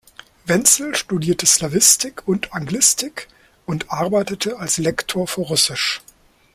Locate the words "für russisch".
5.27-6.01